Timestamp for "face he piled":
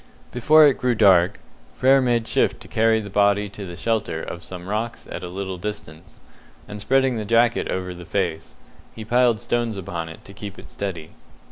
8.03-9.39